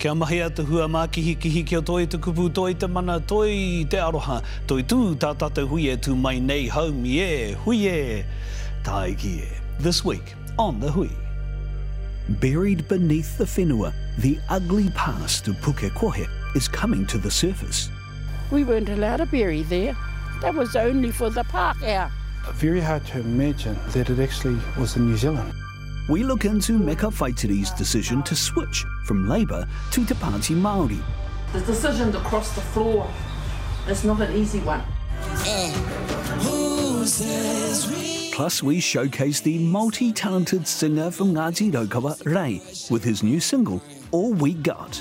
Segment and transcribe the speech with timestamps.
[0.00, 3.84] Kia mahi atu hua mā kihi kihi kia toi te kupu toi te mana toi
[3.94, 8.24] te aroha toi tū tā tātou hui e tū mai nei home yeah hui e
[8.82, 9.50] tai ki e.
[9.78, 11.10] This week on the hui.
[12.46, 16.26] Buried beneath the whenua, the ugly past of Pukekohe
[16.56, 17.90] is coming to the surface.
[18.50, 19.94] We weren't allowed to bury there.
[20.40, 21.76] That was only for the park.
[22.54, 25.52] Very hard to imagine that it actually was in New Zealand.
[26.10, 31.00] We look into Meka Whaitiri's decision to switch from Labour to Te Pāti Māori.
[31.52, 33.08] The decision to cross the floor
[33.86, 34.82] is not an easy one.
[38.32, 43.80] Plus, we showcase the multi-talented singer from Ngāti Raukawa, REI, with his new single,
[44.10, 45.00] All We Got.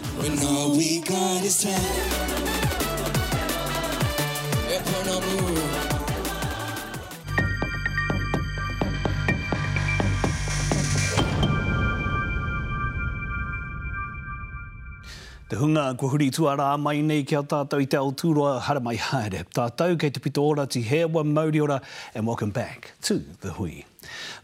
[15.49, 19.39] Te hunga kua huri tuara mai nei kia tātou i te Aotearoa hara mai haere.
[19.57, 21.81] Tātou kei te pito ora ti hewa mauri ora
[22.13, 23.83] and welcome back to the hui.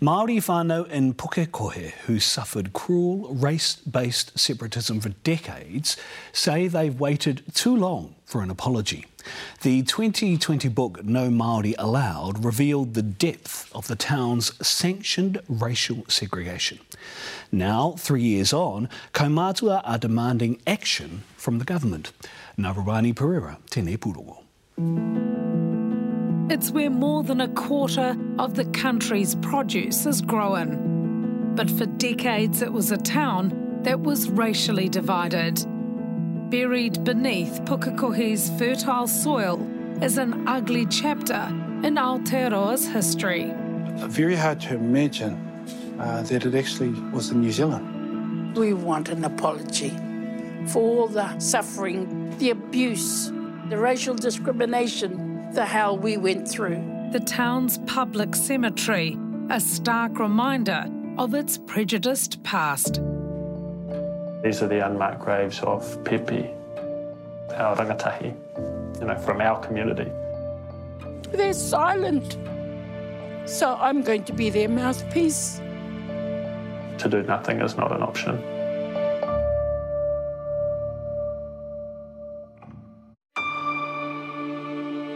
[0.01, 5.95] Māori whānau in Pukekohe who suffered cruel race-based separatism for decades
[6.33, 9.05] say they've waited too long for an apology.
[9.61, 16.79] The 2020 book No Māori Allowed revealed the depth of the town's sanctioned racial segregation.
[17.55, 22.11] Now, three years on, Kaumātua are demanding action from the government.
[22.57, 24.41] Narawani Pereira, Tēnei Purongo.
[26.51, 31.53] It's where more than a quarter of the country's produce is grown.
[31.55, 35.65] But for decades, it was a town that was racially divided.
[36.49, 39.65] Buried beneath Pukekohe's fertile soil
[40.03, 41.47] is an ugly chapter
[41.85, 43.53] in Aotearoa's history.
[44.09, 45.54] Very hard to imagine
[45.99, 48.55] uh, that it actually was in New Zealand.
[48.55, 49.97] We want an apology
[50.67, 53.31] for all the suffering, the abuse,
[53.69, 56.83] the racial discrimination, the hell we went through.
[57.11, 59.17] The town's public cemetery,
[59.49, 60.85] a stark reminder
[61.17, 62.95] of its prejudiced past.
[64.43, 66.49] These are the unmarked graves of Pepe,
[67.55, 70.11] our rangatahi, you know, from our community.
[71.31, 72.37] They're silent.
[73.45, 75.61] So I'm going to be their mouthpiece.
[76.99, 78.41] To do nothing is not an option.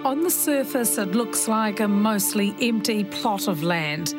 [0.06, 4.14] On the surface, it looks like a mostly empty plot of land,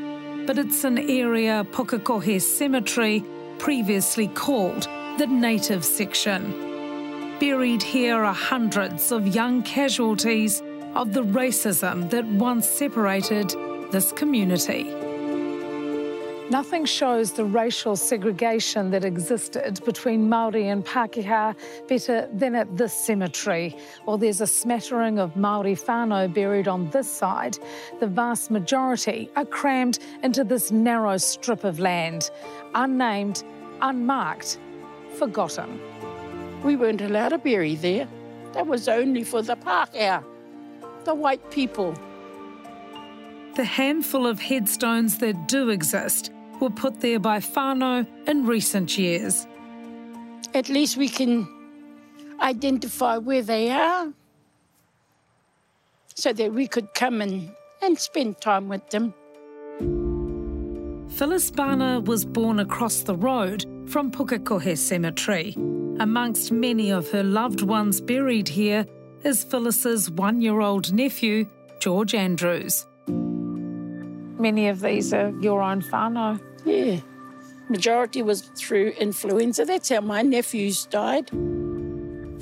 [0.46, 3.24] but it's an area Pukekohe Cemetery
[3.58, 4.84] previously called
[5.18, 7.38] the Native Section.
[7.40, 10.62] Buried here are hundreds of young casualties
[10.94, 13.50] of the racism that once separated
[13.90, 14.94] this community.
[16.50, 21.54] Nothing shows the racial segregation that existed between Maori and Pākehā
[21.86, 23.76] better than at this cemetery.
[24.04, 27.56] While there's a smattering of Maori whānau buried on this side,
[28.00, 32.32] the vast majority are crammed into this narrow strip of land,
[32.74, 33.44] unnamed,
[33.80, 34.58] unmarked,
[35.14, 35.80] forgotten.
[36.64, 38.08] We weren't allowed to bury there.
[38.54, 40.24] That was only for the park out,
[41.04, 41.94] the white people.
[43.54, 49.46] The handful of headstones that do exist were put there by whānau in recent years.
[50.54, 51.48] At least we can
[52.40, 54.12] identify where they are
[56.14, 57.50] so that we could come and,
[57.82, 59.14] and spend time with them.
[61.10, 65.54] Phyllis Barner was born across the road from Pukekohe Cemetery.
[65.98, 68.86] Amongst many of her loved ones buried here
[69.22, 71.46] is Phyllis's one year old nephew,
[71.78, 72.86] George Andrews.
[73.06, 76.40] Many of these are your own whānau.
[76.64, 77.00] Yeah.
[77.68, 79.64] Majority was through influenza.
[79.64, 81.28] That's how my nephews died.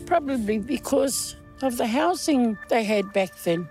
[0.07, 3.69] Probably because of the housing they had back then.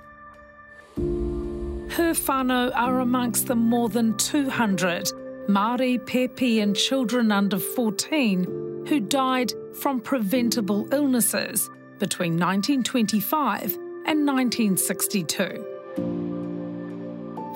[0.96, 5.12] Her whānau are amongst the more than 200
[5.48, 13.74] Māori, Pepe and children under 14 who died from preventable illnesses between 1925
[14.06, 15.66] and 1962.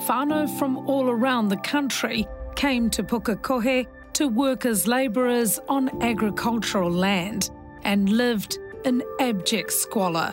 [0.06, 2.26] Whānau from all around the country
[2.62, 7.50] came to Pukekohe to work as labourers on agricultural land
[7.82, 10.32] and lived in abject squalor.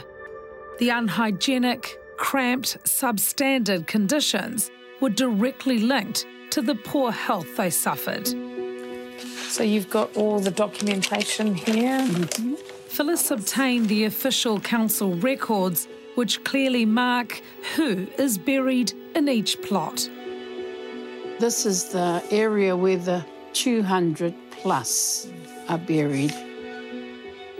[0.78, 4.70] The unhygienic, cramped, substandard conditions
[5.02, 8.28] were directly linked to the poor health they suffered.
[9.48, 11.98] So you've got all the documentation here.
[11.98, 12.54] Mm-hmm.
[12.90, 17.42] Phyllis obtained the official council records, which clearly mark
[17.76, 20.08] who is buried in each plot.
[21.40, 25.26] This is the area where the 200 plus
[25.70, 26.34] are buried.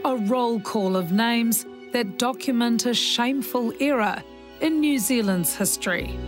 [0.04, 4.22] a roll call of names that document a shameful era
[4.60, 6.18] in New Zealand's history.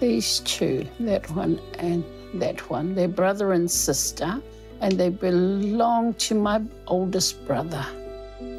[0.00, 2.02] These two, that one and
[2.40, 4.40] that one, they're brother and sister,
[4.80, 7.84] and they belong to my oldest brother.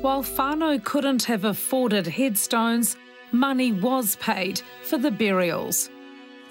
[0.02, 2.96] While whānau couldn't have afforded headstones,
[3.32, 5.90] money was paid for the burials.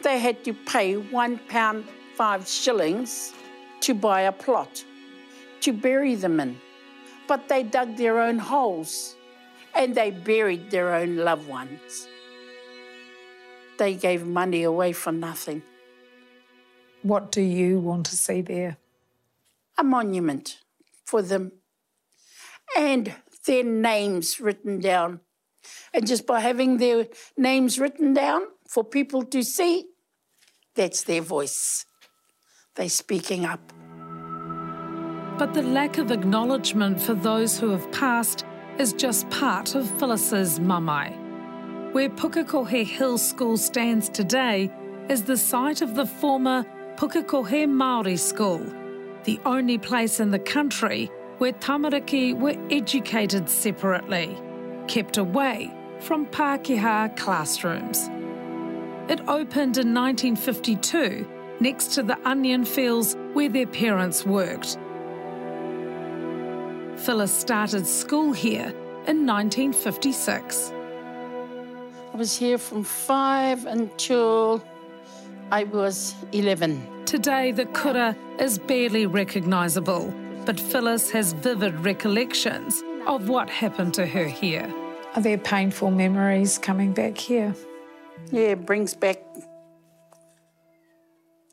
[0.04, 3.32] They had to pay one pound five shillings
[3.80, 4.84] to buy a plot
[5.64, 6.60] to bury them in.
[7.26, 9.16] But they dug their own holes
[9.74, 12.06] and they buried their own loved ones.
[13.78, 15.62] They gave money away for nothing.
[17.02, 18.76] What do you want to see there?
[19.78, 20.60] A monument
[21.06, 21.52] for them
[22.76, 23.14] and
[23.46, 25.20] their names written down.
[25.94, 27.06] And just by having their
[27.38, 29.86] names written down for people to see,
[30.74, 31.86] that's their voice.
[32.76, 33.72] They're speaking up.
[35.38, 38.44] But the lack of acknowledgement for those who have passed
[38.78, 41.12] is just part of Phyllis's mamae.
[41.92, 44.70] Where Pukekohe Hill School stands today
[45.08, 46.64] is the site of the former
[46.96, 48.64] Pukekohe Māori School,
[49.24, 54.36] the only place in the country where tamariki were educated separately,
[54.86, 58.08] kept away from Pākehā classrooms.
[59.06, 61.26] It opened in 1952
[61.60, 64.78] next to the onion fields where their parents worked.
[66.96, 68.72] Phyllis started school here
[69.06, 70.72] in 1956.
[72.12, 74.64] I was here from five until
[75.50, 77.04] I was 11.
[77.04, 80.14] Today, the kura is barely recognisable,
[80.46, 84.72] but Phyllis has vivid recollections of what happened to her here.
[85.14, 87.54] Are there painful memories coming back here?
[88.32, 89.18] Yeah, it brings back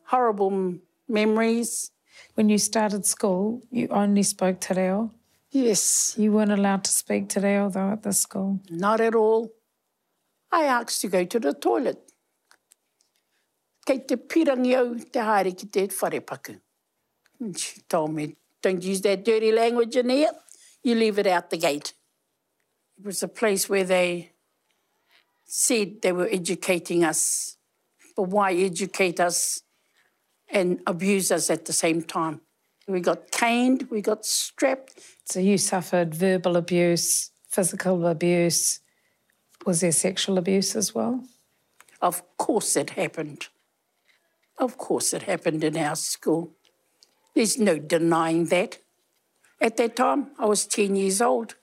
[0.06, 0.76] horrible
[1.08, 1.92] memories.
[2.36, 5.12] When you started school, you only spoke te reo.
[5.52, 8.60] Yes, You weren't allowed to speak te reo though at the school.
[8.70, 9.52] not at all.
[10.52, 12.00] I asked to go to the toilet.
[13.86, 16.60] Kei te pirangi au te haere ki te wharepaku.
[17.40, 20.32] And she told me, don't use that dirty language in here.
[20.84, 21.94] You leave it out the gate.
[23.00, 24.32] It was a place where they
[25.54, 27.58] said they were educating us.
[28.16, 29.64] But why educate us
[30.50, 32.40] and abuse us at the same time?
[32.88, 34.94] We got caned, we got strapped,
[35.26, 38.80] So you suffered verbal abuse, physical abuse.
[39.66, 41.26] Was there sexual abuse as well?
[42.02, 43.50] Of course it happened.
[44.58, 46.54] Of course it happened in our school.
[47.36, 48.78] There's no denying that.
[49.60, 51.56] At that time, I was 10 years old.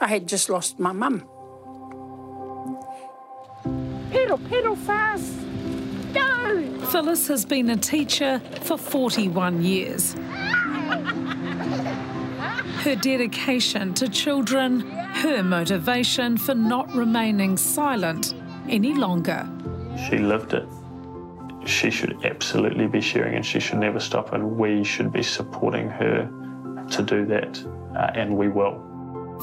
[0.00, 1.31] I had just lost my mum.
[4.12, 5.32] Pedal, pedal fast.
[6.12, 6.86] Go!
[6.90, 10.12] Phyllis has been a teacher for 41 years.
[12.82, 18.34] Her dedication to children, her motivation for not remaining silent
[18.68, 19.48] any longer.
[20.06, 20.68] She lived it.
[21.64, 25.88] She should absolutely be sharing and she should never stop, and we should be supporting
[25.88, 26.30] her
[26.90, 27.64] to do that,
[27.96, 28.74] uh, and we will.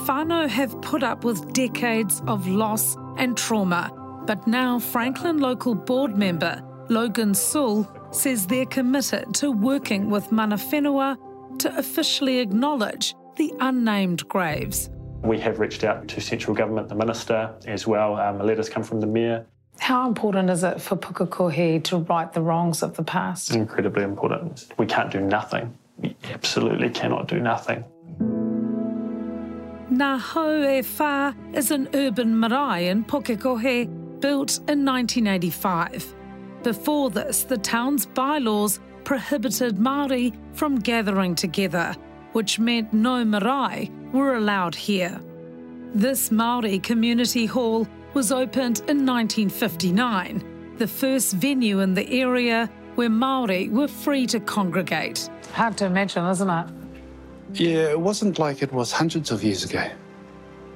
[0.05, 3.91] Whānau have put up with decades of loss and trauma,
[4.29, 10.55] but now Franklin local board member Logan Soole says they're committed to working with mana
[10.55, 11.17] whenua
[11.57, 14.91] to officially acknowledge the unnamed graves.
[15.23, 18.17] We have reached out to central government, the minister as well.
[18.17, 19.47] Um, a letter's come from the mayor.
[19.79, 23.55] How important is it for Pukekohe to right the wrongs of the past?
[23.55, 24.67] Incredibly important.
[24.77, 25.75] We can't do nothing.
[25.97, 27.83] We absolutely cannot do nothing.
[29.91, 36.15] Ngā Hau e Whā is an urban marae in Pukekohe built in 1985.
[36.63, 41.95] Before this, the town's bylaws prohibited Māori from gathering together,
[42.33, 45.19] which meant no marae were allowed here.
[45.93, 53.09] This Māori community hall was opened in 1959, the first venue in the area where
[53.09, 55.29] Māori were free to congregate.
[55.53, 56.67] Hard to imagine, isn't it?
[57.53, 59.89] Yeah, it wasn't like it was hundreds of years ago.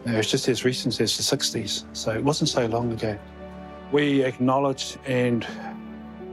[0.05, 3.17] It was just as recent as the 60s, so it wasn't so long ago.
[3.93, 5.45] We acknowledge and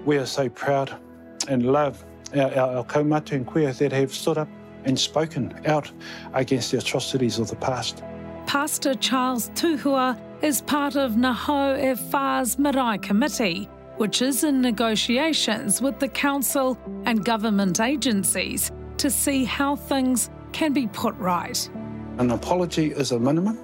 [0.07, 0.99] we are so proud
[1.47, 2.03] and love
[2.35, 4.49] our, our, our kaumatu and kuia that have stood up
[4.87, 5.93] and spoken out
[6.33, 8.03] against the atrocities of the past.
[8.47, 14.63] Pastor Charles Tuhua is part of Ngā Hau e Whā's Marae Committee, which is in
[14.63, 21.69] negotiations with the council and government agencies to see how things can be put right.
[22.17, 23.59] An apology is a minimum,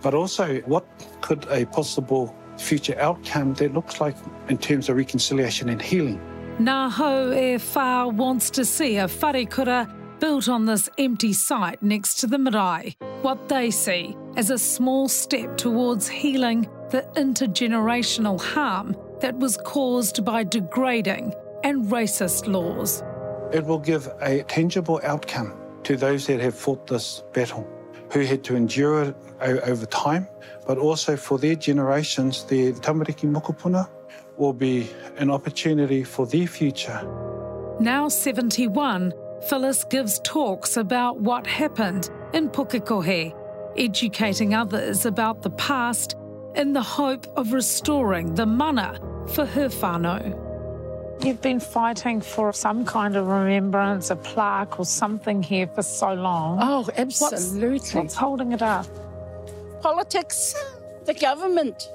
[0.00, 0.86] but also what
[1.20, 4.16] could a possible future outcome that looks like
[4.48, 6.20] in terms of reconciliation and healing.
[6.58, 12.38] Naho e wants to see a wharekura built on this empty site next to the
[12.38, 19.56] marae, what they see as a small step towards healing the intergenerational harm that was
[19.58, 21.34] caused by degrading
[21.64, 23.02] and racist laws.
[23.52, 27.66] It will give a tangible outcome to those that have fought this battle,
[28.10, 30.28] who had to endure it over time,
[30.66, 33.88] but also for their generations, the tamariki mokopuna
[34.36, 37.00] will be an opportunity for their future.
[37.80, 39.12] Now 71,
[39.48, 43.34] Phyllis gives talks about what happened in Pukekohe,
[43.76, 46.16] educating others about the past
[46.54, 48.98] in the hope of restoring the mana
[49.28, 50.45] for her whānau.
[51.22, 56.12] You've been fighting for some kind of remembrance, a plaque or something here for so
[56.12, 56.58] long.
[56.60, 57.78] Oh, absolutely.
[57.78, 58.86] What's, what's holding it up?
[59.80, 60.54] Politics,
[61.04, 61.90] the government.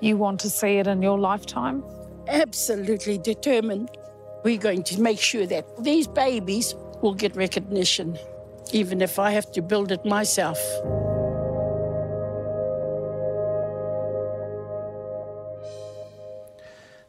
[0.00, 1.84] You want to see it in your lifetime?
[2.28, 3.90] Absolutely determined.
[4.44, 8.18] We're going to make sure that these babies will get recognition,
[8.72, 10.58] even if I have to build it myself.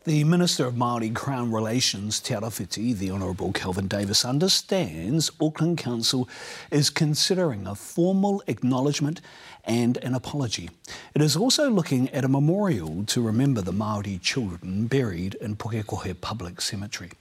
[0.06, 6.28] The Minister of Māori Crown Relations, Te Arawhiti, the Honourable Kelvin Davis, understands Auckland Council
[6.70, 9.22] is considering a formal acknowledgement
[9.64, 10.70] and an apology.
[11.16, 16.20] It is also looking at a memorial to remember the Māori children buried in Pukekohe
[16.20, 17.12] Public Cemetery.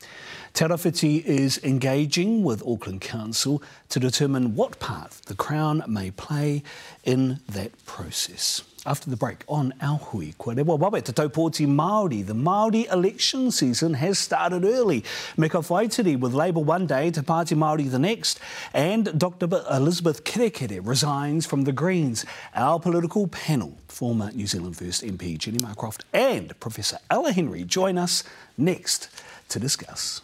[0.52, 6.64] Te Arawhiti is engaging with Auckland Council to determine what part the Crown may play
[7.04, 10.32] in that process after the break on Our Hui.
[10.38, 12.26] Kua rewa wawe te taupōti Māori.
[12.26, 15.02] The Māori election season has started early.
[15.36, 18.40] Meka Whaitiri with Labour one day to Party Māori the next.
[18.74, 22.24] And Dr Elizabeth Kerekere resigns from the Greens.
[22.54, 27.98] Our political panel, former New Zealand First MP Jenny Marcroft and Professor Ella Henry join
[27.98, 28.24] us
[28.56, 29.08] next
[29.48, 30.22] to discuss.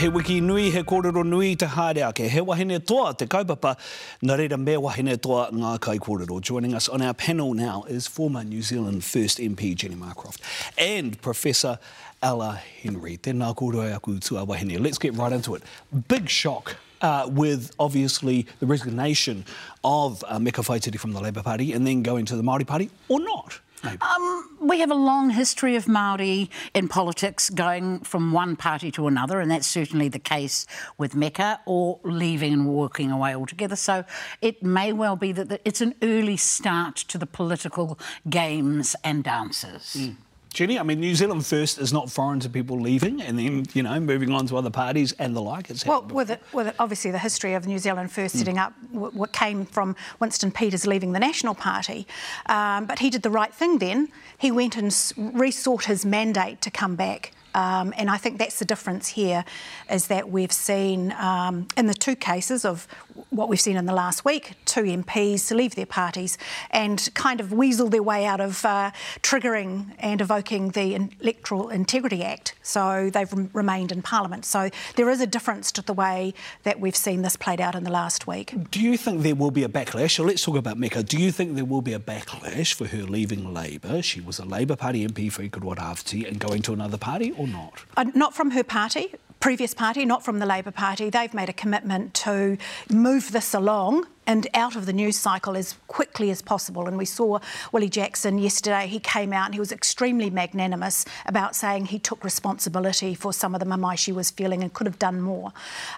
[0.00, 2.26] He wiki nui, he kōrero nui te haere ake.
[2.28, 3.76] He wahine toa te kaupapa,
[4.22, 6.40] nā reira me wahine toa ngā kai kōrero.
[6.40, 10.38] Joining us on our panel now is former New Zealand First MP Jenny Marcroft
[10.78, 11.78] and Professor
[12.22, 13.18] Ella Henry.
[13.18, 14.82] Tēnā kōrero aku tua wahine.
[14.82, 15.62] Let's get right into it.
[16.08, 19.44] Big shock uh, with obviously the resignation
[19.84, 22.88] of uh, Meka Whaitiri from the Labour Party and then going to the Māori Party,
[23.08, 23.60] or not?
[23.84, 29.06] Um, we have a long history of Maori in politics going from one party to
[29.06, 30.66] another, and that's certainly the case
[30.98, 33.76] with Meka, or leaving and walking away altogether.
[33.76, 34.04] So
[34.40, 39.96] it may well be that it's an early start to the political games and dances.
[39.98, 40.16] Mm.
[40.52, 43.84] Jenny, I mean, New Zealand First is not foreign to people leaving and then, you
[43.84, 45.70] know, moving on to other parties and the like.
[45.70, 48.38] It's well, with, it, with it, obviously the history of New Zealand First mm.
[48.38, 52.06] setting up what came from Winston Peters leaving the National Party.
[52.46, 54.08] Um, but he did the right thing then.
[54.38, 58.64] He went and resought his mandate to come back um, and I think that's the
[58.64, 59.44] difference here,
[59.90, 62.86] is that we've seen um, in the two cases of
[63.30, 66.38] what we've seen in the last week, two MPs leave their parties
[66.70, 68.90] and kind of weasel their way out of uh,
[69.22, 72.54] triggering and evoking the Electoral Integrity Act.
[72.62, 74.44] So they've remained in Parliament.
[74.44, 77.84] So there is a difference to the way that we've seen this played out in
[77.84, 78.54] the last week.
[78.70, 80.16] Do you think there will be a backlash?
[80.16, 81.06] So let's talk about Meka.
[81.06, 84.02] Do you think there will be a backlash for her leaving Labour?
[84.02, 85.80] She was a Labour Party MP for Ikaroa
[86.28, 87.84] and going to another party or not?
[87.96, 91.08] Uh, not from her party previous party, not from the Labor Party.
[91.08, 92.58] They've made a commitment to
[92.90, 96.86] move this along and out of the news cycle as quickly as possible.
[96.86, 97.40] And we saw
[97.72, 98.86] Willie Jackson yesterday.
[98.86, 103.54] He came out and he was extremely magnanimous about saying he took responsibility for some
[103.54, 105.52] of the mamae she was feeling and could have done more,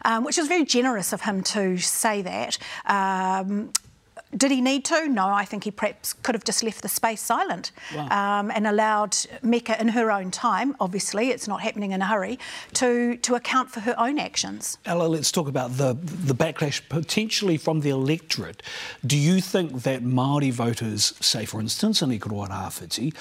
[0.05, 2.59] um, which was very generous of him to say that.
[2.87, 3.73] Um,
[4.37, 5.09] did he need to?
[5.09, 8.41] No, I think he perhaps could have just left the space silent wow.
[8.41, 9.13] um, and allowed
[9.43, 12.39] Meka in her own time, obviously, it's not happening in a hurry,
[12.75, 14.79] to, to account for her own actions.
[14.87, 18.63] Ella, let's talk about the, the backlash potentially from the electorate.
[19.07, 23.15] Do you think that Māori voters, say for instance in Ikaroa Rāwhiti,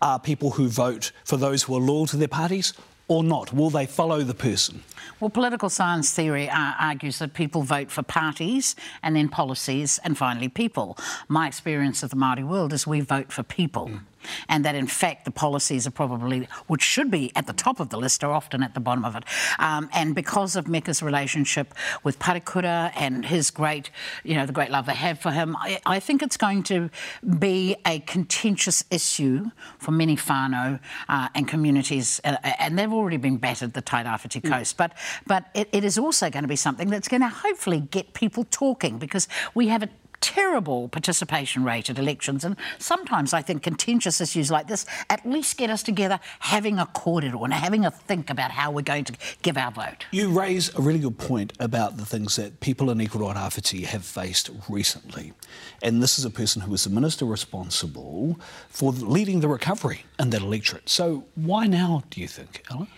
[0.00, 2.74] are people who vote for those who are loyal to their parties
[3.08, 3.52] or not?
[3.52, 4.82] Will they follow the person?
[5.20, 10.16] Well, political science theory uh, argues that people vote for parties and then policies and
[10.16, 10.96] finally people.
[11.28, 13.88] My experience of the Māori world is we vote for people.
[13.88, 14.00] Mm
[14.48, 17.90] and that in fact the policies are probably, which should be at the top of
[17.90, 19.24] the list, are often at the bottom of it.
[19.58, 23.90] Um, and because of Meka's relationship with Parekura and his great,
[24.22, 26.90] you know, the great love they have for him, I, I think it's going to
[27.38, 33.36] be a contentious issue for many whānau uh, and communities, uh, and they've already been
[33.36, 34.50] battered, the Tairāwhiti mm.
[34.50, 34.76] coast.
[34.76, 34.92] But,
[35.26, 38.44] but it, it is also going to be something that's going to hopefully get people
[38.50, 39.88] talking because we have a
[40.24, 42.44] terrible participation rate at elections.
[42.44, 46.86] And sometimes I think contentious issues like this at least get us together having a
[46.86, 49.12] corridor and having a think about how we're going to
[49.42, 50.06] give our vote.
[50.12, 54.02] You raise a really good point about the things that people in Ikaroa Rāwhiti have
[54.02, 55.34] faced recently.
[55.82, 58.40] And this is a person who was the minister responsible
[58.70, 60.88] for leading the recovery in that electorate.
[60.88, 62.88] So why now, do you think, Ella?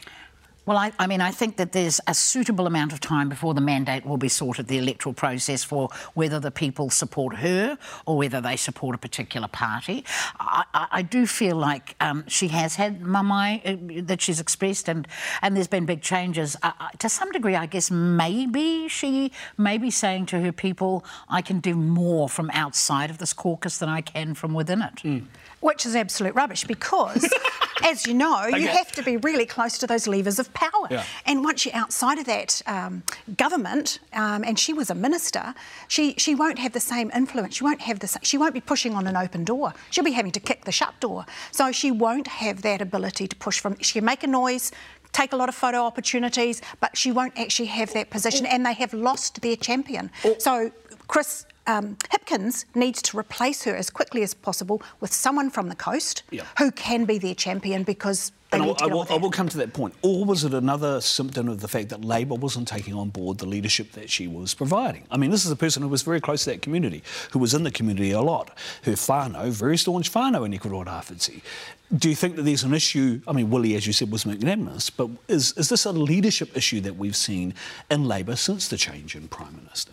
[0.66, 3.61] Well, I, I, mean, I think that there's a suitable amount of time before the
[3.61, 8.40] mandate will be sorted, the electoral process for whether the people support her or whether
[8.40, 10.04] they support a particular party.
[10.40, 14.88] I, I, I do feel like um, she has had mamae uh, that she's expressed,
[14.88, 15.06] and,
[15.40, 16.56] and there's been big changes.
[16.64, 21.42] Uh, to some degree, I guess maybe she may be saying to her people, I
[21.42, 24.96] can do more from outside of this caucus than I can from within it.
[24.96, 25.26] Mm.
[25.66, 27.28] Which is absolute rubbish because,
[27.85, 28.61] as you know, okay.
[28.61, 30.87] you have to be really close to those levers of power.
[30.88, 31.02] Yeah.
[31.25, 33.02] And once you're outside of that um,
[33.37, 35.54] government, um, and she was a minister,
[35.88, 37.56] she she won't have the same influence.
[37.56, 39.75] She won't have the she won't be pushing on an open door.
[39.90, 41.26] She'll be having to kick the shut door.
[41.50, 43.76] So she won't have that ability to push from.
[43.80, 44.70] She can make a noise,
[45.11, 48.75] take a lot of photo opportunities, but she won't actually have that position, and they
[48.75, 50.12] have lost their champion.
[50.38, 50.70] So
[51.08, 55.76] Chris um, Hipkins needs to replace her as quickly as possible with someone from the
[55.76, 56.44] coast yeah.
[56.58, 59.94] who can be their champion because I, I, will, I, will, come to that point.
[60.02, 63.46] Or was it another symptom of the fact that Labor wasn't taking on board the
[63.46, 65.04] leadership that she was providing?
[65.11, 67.54] I mean, this is a person who was very close to that community, who was
[67.54, 71.42] in the community a lot, her whānau, very staunch whānau in Ikaroa Rāwhiti.
[71.96, 73.20] Do you think that there's an issue?
[73.26, 76.80] I mean, Willie, as you said, was magnanimous, but is, is this a leadership issue
[76.82, 77.54] that we've seen
[77.90, 79.92] in Labor since the change in Prime Minister?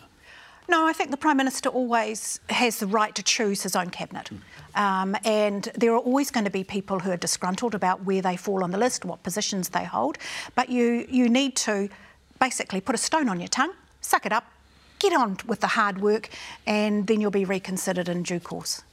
[0.69, 4.29] No, I think the Prime Minister always has the right to choose his own cabinet.
[4.75, 8.37] Um, and there are always going to be people who are disgruntled about where they
[8.37, 10.17] fall on the list, what positions they hold.
[10.55, 11.89] But you, you need to
[12.39, 14.45] basically put a stone on your tongue, suck it up,
[14.99, 16.29] get on with the hard work,
[16.65, 18.83] and then you'll be reconsidered in due course.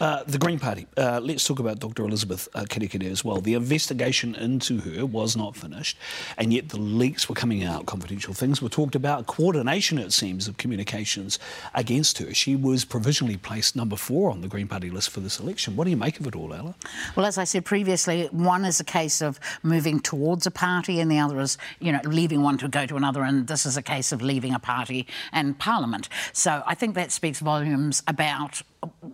[0.00, 0.86] Uh, the Green Party.
[0.96, 2.04] Uh, let's talk about Dr.
[2.04, 3.42] Elizabeth uh, Kerekere as well.
[3.42, 5.98] The investigation into her was not finished,
[6.38, 7.84] and yet the leaks were coming out.
[7.84, 9.26] Confidential things were talked about.
[9.26, 11.38] Coordination, it seems, of communications
[11.74, 12.32] against her.
[12.32, 15.76] She was provisionally placed number four on the Green Party list for this election.
[15.76, 16.74] What do you make of it all, Ella?
[17.14, 21.10] Well, as I said previously, one is a case of moving towards a party, and
[21.10, 23.22] the other is, you know, leaving one to go to another.
[23.22, 26.08] And this is a case of leaving a party and Parliament.
[26.32, 28.62] So I think that speaks volumes about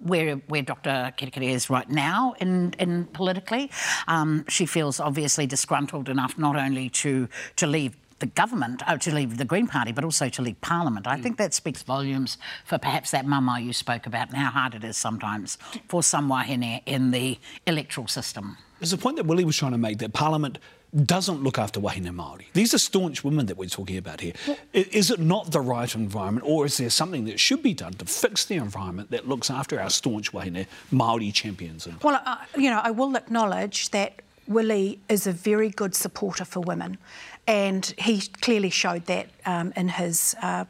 [0.03, 1.13] where where Dr.
[1.17, 3.71] Kerekere is right now in, in politically.
[4.07, 9.15] Um, she feels obviously disgruntled enough not only to to leave the government, uh, to
[9.15, 11.07] leave the Green Party, but also to leave Parliament.
[11.07, 11.23] I mm.
[11.23, 14.85] think that speaks volumes for perhaps that mamae you spoke about and how hard it
[14.85, 18.57] is sometimes for some wahine in the electoral system.
[18.81, 20.59] There's a point that Willie was trying to make that Parliament
[21.05, 22.47] doesn't look after wahine Māori.
[22.53, 24.33] These are staunch women that we're talking about here.
[24.73, 28.07] Is it not the right environment, or is there something that should be done to
[28.07, 31.89] fix the environment that looks after our staunch wahine Māori champions?
[32.03, 36.61] Well, uh, you know, I will acknowledge that Willie is a very good supporter for
[36.61, 36.99] women,
[37.47, 40.65] and he clearly showed that um, in his uh,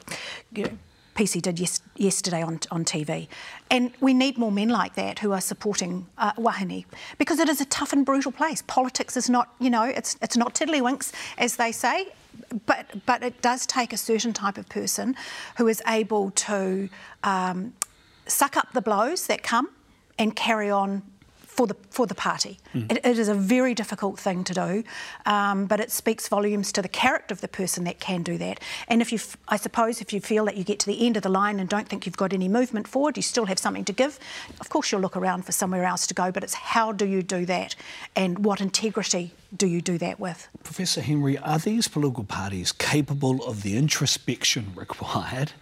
[1.15, 3.29] piece he did yes, yesterday on, on TV.
[3.71, 6.85] And we need more men like that who are supporting uh, wahine
[7.19, 8.63] because it is a tough and brutal place.
[8.67, 12.09] Politics is not, you know, it's, it's not tiddlywinks, as they say,
[12.67, 15.17] but, but it does take a certain type of person
[15.57, 16.89] who is able to
[17.25, 17.73] um,
[18.27, 19.71] suck up the blows that come
[20.19, 21.03] and carry on
[21.57, 22.59] for the for the party.
[22.75, 22.93] Mm.
[22.93, 24.85] It, it is a very difficult thing to do,
[25.25, 28.61] um, but it speaks volumes to the character of the person that can do that.
[28.89, 31.23] And if you, I suppose, if you feel that you get to the end of
[31.23, 33.93] the line and don't think you've got any movement forward, you still have something to
[33.93, 34.19] give.
[34.61, 37.23] Of course, you'll look around for somewhere else to go, but it's how do you
[37.23, 37.75] do that,
[38.15, 40.49] and what integrity do you do that with?
[40.63, 45.53] Professor Henry, are these political parties capable of the introspection required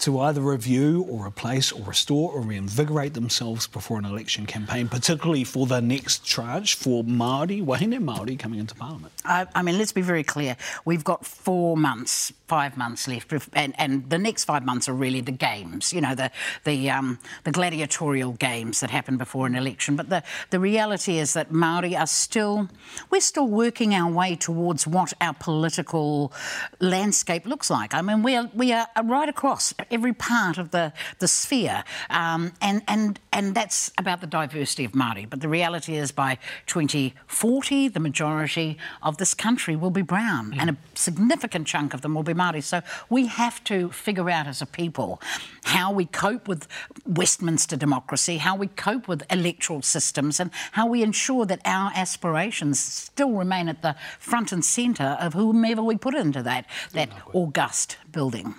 [0.00, 5.44] to either review or replace or restore or reinvigorate themselves before an election campaign, particularly
[5.44, 9.12] for the next tranche for Māori, wahine Māori coming into Parliament?
[9.24, 10.56] I, I, mean, let's be very clear.
[10.84, 15.20] We've got four months, five months left, and, and the next five months are really
[15.20, 16.30] the games, you know, the
[16.64, 19.96] the, um, the gladiatorial games that happen before an election.
[19.96, 22.68] But the, the reality is that Māori are still,
[23.10, 26.32] we're still working our way towards what our political
[26.80, 27.94] landscape looks like.
[27.94, 31.84] I mean, we are, we are right across every part of the, the sphere.
[32.10, 35.28] Um, and, and, and that's about the diversity of Māori.
[35.28, 40.58] But the reality is by 2040, the majority of this country will be brown mm.
[40.58, 42.62] and a significant chunk of them will be Māori.
[42.62, 45.20] So we have to figure out as a people
[45.64, 46.66] how we cope with
[47.06, 52.80] Westminster democracy, how we cope with electoral systems and how we ensure that our aspirations
[52.80, 57.96] still remain at the front and centre of whomever we put into that, that august
[58.12, 58.54] building.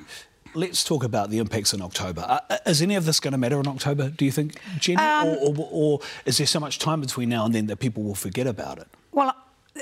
[0.54, 2.26] Let's talk about the impacts in October.
[2.28, 4.98] Uh, is any of this going to matter in October, do you think, Jenny?
[4.98, 8.04] Um, or, or, or is there so much time between now and then that people
[8.04, 8.88] will forget about it?
[9.12, 9.36] Well,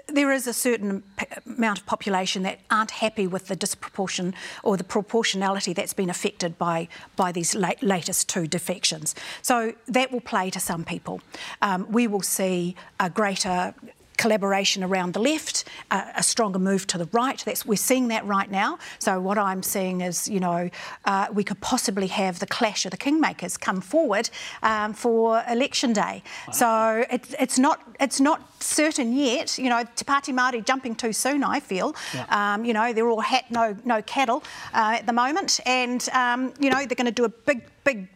[0.08, 4.78] there is a certain p- amount of population that aren't happy with the disproportion or
[4.78, 9.16] the proportionality that's been affected by by these late, latest two defections.
[9.42, 11.22] So that will play to some people.
[11.62, 13.74] Um, we will see a greater
[14.18, 17.42] collaboration around the left, uh, a stronger move to the right.
[17.46, 18.80] That's, we're seeing that right now.
[19.00, 20.70] So what I'm seeing is, you know,
[21.06, 24.30] uh, we could possibly have the clash of the kingmakers come forward
[24.64, 26.24] um, for election day.
[26.48, 26.54] Wow.
[26.54, 29.58] So it, it's not it's not certain yet.
[29.58, 31.44] You know, Te Pāti Māori jumping too soon.
[31.44, 31.96] I feel.
[32.14, 32.26] Yeah.
[32.30, 36.54] Um, you know, they're all hat no no cattle uh, at the moment, and um,
[36.60, 38.08] you know they're going to do a big big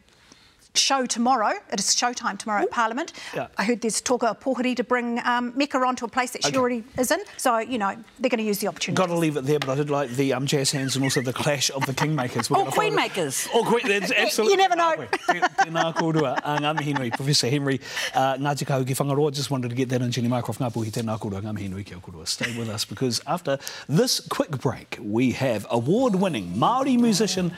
[0.75, 1.53] show tomorrow.
[1.71, 2.65] It is showtime tomorrow Ooh.
[2.65, 3.13] at Parliament.
[3.35, 3.47] Yeah.
[3.57, 6.49] I heard there's talk of pōwhiri to bring um, Meka onto a place that she
[6.49, 6.57] okay.
[6.57, 7.19] already is in.
[7.37, 8.97] So, you know, they're going to use the opportunity.
[8.97, 11.21] Got to leave it there, but I did like the um, jazz hands and also
[11.21, 12.49] the clash of the kingmakers.
[12.51, 13.53] Or queenmakers.
[13.53, 14.53] Or queen, that's absolutely.
[14.53, 14.95] you never know.
[15.27, 16.39] Tēnā kōrua.
[16.43, 17.79] Uh, Ngami Henry, Professor Henry,
[18.13, 20.59] uh, Ngāti Kahu ki Whangaroa, just wanted to get that in Jenny Marcroft.
[20.59, 22.27] Ngā puhi tēnā kōrua, Ngami Henry kia kōrua.
[22.27, 23.57] Stay with us because after
[23.89, 27.51] this quick break, we have award-winning Māori musician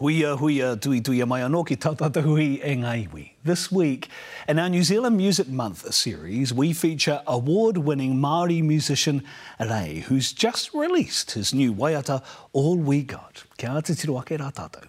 [0.00, 3.32] Huia huia tui tui mai anō ki tautata hui e ngaiwi.
[3.44, 4.08] This week,
[4.48, 9.24] in our New Zealand Music Month series, we feature award-winning Māori musician
[9.60, 12.22] Ray, who's just released his new waiata,
[12.54, 13.44] All We Got.
[13.58, 14.88] Kia te tiro ake rā tātou.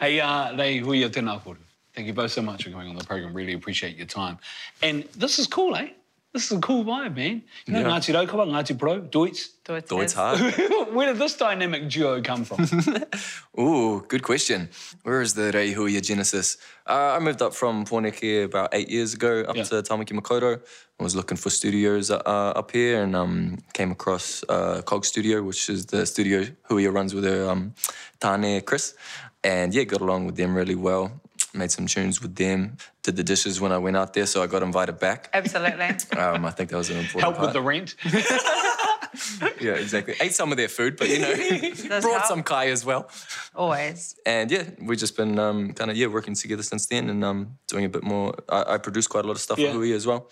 [0.00, 1.58] Hey, uh, Ray, huia tēnā kōru.
[1.94, 3.34] Thank you both so much for coming on the program.
[3.34, 4.38] Really appreciate your time.
[4.80, 5.90] And this is cool, eh?
[6.32, 7.42] This is a cool vibe, man.
[7.66, 7.86] You know, yeah.
[7.88, 9.48] Ngāti Raukawa, Ngāti Pro, Deutz.
[9.64, 10.38] Deutz, Deutz hard.
[10.94, 12.68] Where did this dynamic duo come from?
[13.60, 14.68] Ooh, good question.
[15.02, 16.56] Where is the Reihuia genesis?
[16.86, 19.64] Uh, I moved up from Pōneke about eight years ago up yeah.
[19.64, 20.60] to Tamaki Makaurau.
[21.00, 25.42] I was looking for studios uh, up here and um, came across uh, Cog Studio,
[25.42, 27.74] which is the studio Huia runs with her um,
[28.20, 28.94] Tane Chris.
[29.42, 31.20] And yeah, got along with them really well
[31.54, 34.46] made some tunes with them, did the dishes when I went out there, so I
[34.46, 35.28] got invited back.
[35.32, 35.88] Absolutely.
[36.20, 37.46] Um, I think that was an important Help part.
[37.46, 37.94] with the rent.
[39.60, 40.14] yeah, exactly.
[40.20, 42.26] Ate some of their food, but you know, brought help.
[42.26, 43.08] some kai as well.
[43.54, 44.16] Always.
[44.24, 47.58] And yeah, we've just been um, kind of yeah working together since then, and um,
[47.66, 48.34] doing a bit more.
[48.48, 49.72] I, I produce quite a lot of stuff yeah.
[49.72, 50.28] for Hui as well.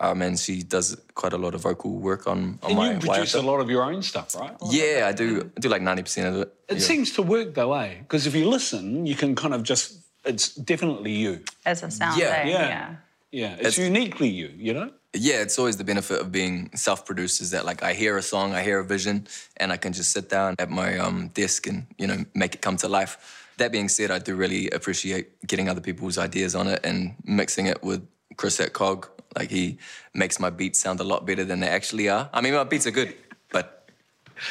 [0.00, 2.92] Um, and she does quite a lot of vocal work on, on and my.
[2.92, 4.54] you produce a lot of your own stuff, right?
[4.70, 5.50] Yeah, I do.
[5.56, 6.54] I do like ninety percent of it.
[6.68, 6.80] It yeah.
[6.80, 7.98] seems to work though, eh?
[7.98, 11.44] Because if you listen, you can kind of just it's definitely you.
[11.64, 12.46] As a sound yeah.
[12.46, 12.68] yeah.
[12.68, 12.96] yeah.
[13.30, 14.90] Yeah, it's, it's, uniquely you, you know?
[15.12, 18.54] Yeah, it's always the benefit of being self-produced is that like I hear a song,
[18.54, 19.26] I hear a vision,
[19.58, 22.62] and I can just sit down at my um, desk and, you know, make it
[22.62, 23.52] come to life.
[23.58, 27.66] That being said, I do really appreciate getting other people's ideas on it and mixing
[27.66, 29.08] it with Chris at Cog.
[29.36, 29.78] Like he
[30.14, 32.30] makes my beats sound a lot better than they actually are.
[32.32, 33.14] I mean, my beats are good,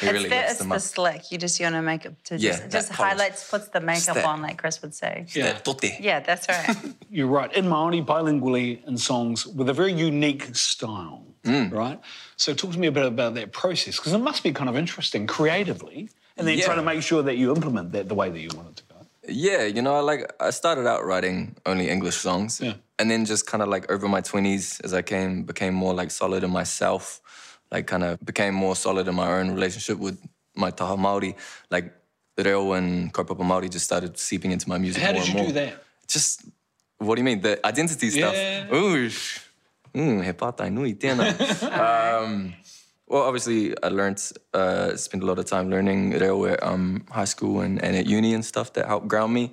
[0.00, 0.80] he it's really the, lifts it's them the up.
[0.80, 1.22] slick.
[1.32, 4.14] You just you want to make it to Yeah, just, just highlights, puts the makeup
[4.16, 5.26] that- on, like Chris would say.
[5.34, 5.52] Yeah.
[5.58, 5.84] Tote.
[6.00, 6.76] Yeah, that's right.
[7.10, 7.52] You're right.
[7.54, 11.72] In Māori, bilingually in songs with a very unique style, Mm.
[11.72, 12.00] right?
[12.36, 14.76] So talk to me a bit about that process, because it must be kind of
[14.76, 16.64] interesting creatively, and then Yeah.
[16.66, 18.82] trying to make sure that you implement that the way that you want it to
[18.90, 18.94] go.
[19.30, 22.74] Yeah, you know, I like I started out writing only English songs, Yeah.
[22.98, 26.10] and then just kind of like over my twenties, as I came became more like
[26.10, 27.20] solid in myself,
[27.70, 30.18] like kind of became more solid in my own relationship with
[30.54, 31.36] my taha Maori,
[31.70, 31.94] like
[32.36, 35.28] the reo and kaupapa Maori just started seeping into my music How more did and
[35.28, 35.46] you more.
[35.46, 35.82] do that?
[36.06, 36.44] Just
[36.98, 38.34] what do you mean the identity stuff?
[38.34, 38.74] Yeah.
[38.74, 39.10] Ooh,
[39.94, 41.26] mm, he pātai nui tēnā.
[42.24, 42.54] um,
[43.08, 46.22] well, obviously, I learned, uh, spent a lot of time learning at
[46.62, 49.52] um, high school and, and at uni and stuff that helped ground me.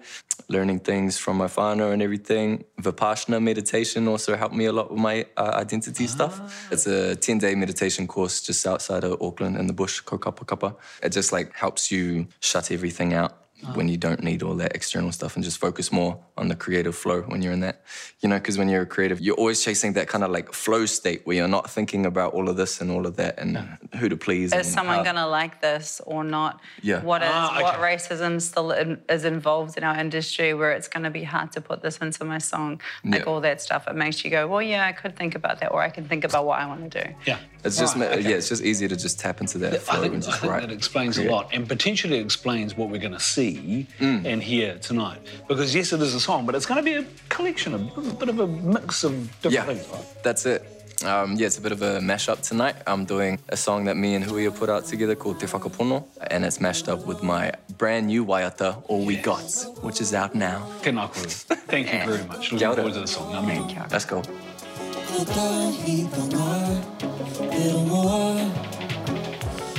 [0.49, 2.65] Learning things from my whānau and everything.
[2.81, 6.69] Vipassana meditation also helped me a lot with my uh, identity stuff.
[6.71, 10.75] It's a 10-day meditation course just outside of Auckland in the bush, Kaukapakapa.
[11.01, 15.11] It just like helps you shut everything out when you don't need all that external
[15.11, 17.83] stuff and just focus more on the creative flow when you're in that.
[18.21, 20.85] You know, because when you're a creative, you're always chasing that kind of like flow
[20.85, 23.57] state where you're not thinking about all of this and all of that and
[23.99, 24.47] who to please.
[24.47, 26.59] Is and someone how- going to like this or not?
[26.81, 27.01] Yeah.
[27.01, 31.03] What is Ah, what racism still in, is involved in our industry where it's going
[31.03, 33.25] to be hard to put this into my song, like Yeah.
[33.25, 33.87] all that stuff.
[33.87, 36.23] It makes you go, well, yeah, I could think about that, or I can think
[36.23, 37.09] about what I want to do.
[37.25, 37.39] Yeah.
[37.63, 38.21] It's just Right, okay.
[38.29, 40.51] yeah, it's just easier to just tap into that I flow think, and I think
[40.51, 40.61] write.
[40.61, 41.29] that explains create.
[41.29, 44.25] a lot and potentially explains what we're going to see Mm.
[44.25, 45.19] and hear tonight.
[45.47, 47.77] Because, yes, it is a song, but it's going to be a collection, a
[48.13, 50.23] bit of a mix of different Yeah, things, right?
[50.23, 50.63] that's it.
[51.05, 52.75] Um, yeah, it's a bit of a mashup tonight.
[52.87, 56.45] I'm doing a song that me and Huia put out together called Te Whakapono, and
[56.45, 60.65] it's mashed up with my brand new waiata, All We Got, which is out now.
[60.83, 61.55] Tēnā koe.
[61.67, 62.51] Thank you very much.
[62.53, 63.33] Looking forward to the song.
[63.33, 63.91] Ngā mihi.
[63.91, 64.23] Let's go.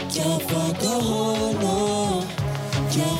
[0.09, 1.46] Kia whakahono,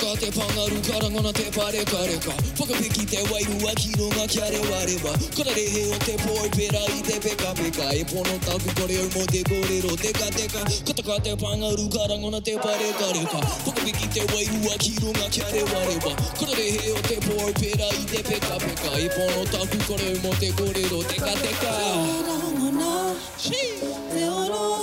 [0.00, 0.06] Te.
[0.06, 2.32] Ki te te pangaru karangona te pare kareka.
[2.56, 7.02] Whakapiki te wairua ki runga kia re warewa Kora rehe o te poi pera i
[7.02, 7.92] te peka peka.
[7.92, 12.40] E pono taku kore au mo te kōrero teka teka Kata kā te pangaru karangona
[12.40, 13.40] te pare kareka.
[13.66, 18.04] Whakapiki te wairua ki runga kia re warewa Kora rehe o te poi pera i
[18.08, 18.90] te peka peka.
[18.96, 24.80] E pono taku kore au mo te kōrero teka teka Karangona Te oro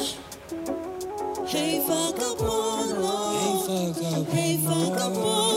[1.48, 3.27] Hei whakapono
[4.00, 5.57] Hei whakapono Hei whakapono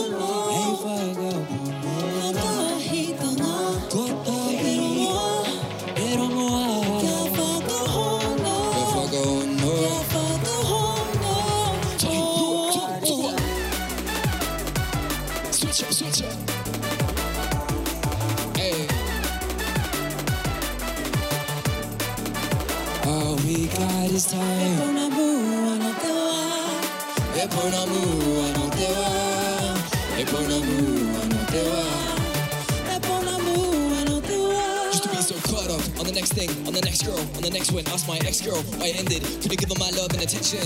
[36.41, 37.85] thing, on the next girl, on the next win.
[37.87, 39.21] Ask my ex-girl why I ended.
[39.41, 40.65] Couldn't give her my love and attention.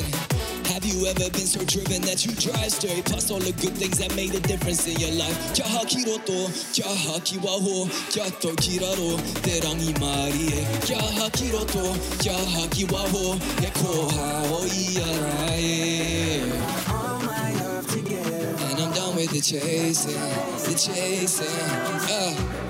[0.72, 3.98] Have you ever been so driven that you drive straight past all the good things
[4.00, 5.36] that made a difference in your life?
[5.54, 10.62] Kia haki roto, kia haki waho, kia toki raro, te rangi maari e.
[10.86, 11.84] Kia haki roto,
[12.24, 15.76] kia haki waho, e koha o ia rai
[18.72, 20.24] And I'm done with the chasing,
[20.64, 21.48] the chasing.
[22.10, 22.65] Uh.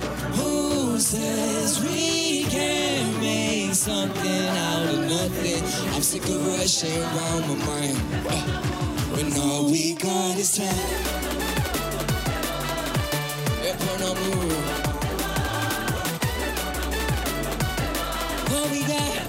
[0.97, 5.61] Says we can make something out of nothing?
[5.93, 7.97] I'm sick of rushing around my mind.
[8.25, 8.61] Uh.
[9.11, 10.73] When all we got is time.
[18.51, 19.21] All we got,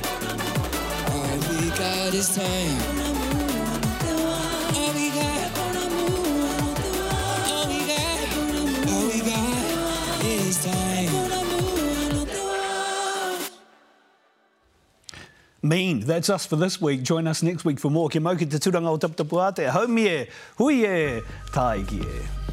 [1.18, 2.96] all we got is time.
[11.14, 11.35] All
[15.66, 17.02] Mean, that's us for this week.
[17.02, 18.08] Join us next week for more.
[18.08, 20.18] Ke mau ki te turanga o taputapu a te haumi e,
[20.62, 22.45] hui e, taiki e.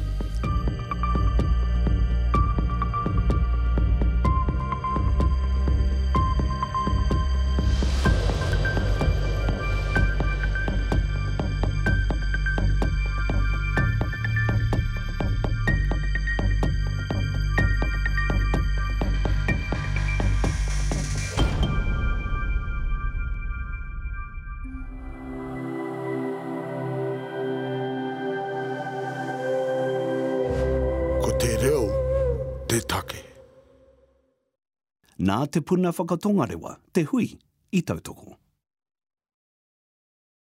[35.34, 37.24] Nā te puna whakatongarewa, te hui,
[37.74, 38.36] i tautoko.